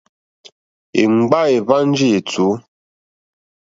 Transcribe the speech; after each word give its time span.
Èmgbâ 1.01 1.39
èhwánjì 1.55 2.07
ètùú. 2.17 2.49